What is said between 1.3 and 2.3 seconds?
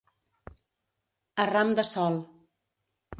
A ram de sol.